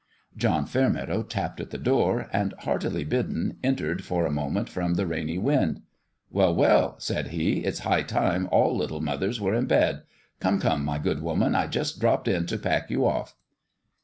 John 0.35 0.65
Fairmeadow 0.65 1.21
tapped 1.21 1.59
at 1.61 1.69
the 1.69 1.77
door, 1.77 2.27
and, 2.33 2.55
heartily 2.61 3.03
bidden, 3.03 3.59
entered 3.63 4.03
for 4.03 4.25
a 4.25 4.31
moment 4.31 4.67
from 4.67 4.95
the 4.95 5.05
rainy 5.05 5.37
wind." 5.37 5.83
Well, 6.31 6.55
well!" 6.55 6.95
said 6.99 7.27
he;" 7.27 7.59
it's 7.65 7.81
high 7.81 8.01
time 8.01 8.49
all 8.51 8.75
little 8.75 8.99
mothers 8.99 9.39
were 9.39 9.53
in 9.53 9.67
bed. 9.67 10.01
Come, 10.39 10.59
come, 10.59 10.83
my 10.83 10.97
good 10.97 11.21
woman! 11.21 11.53
I 11.53 11.67
just 11.67 11.99
dropped 11.99 12.27
in 12.27 12.47
to 12.47 12.57
pack 12.57 12.89
you 12.89 13.05
off." 13.05 13.35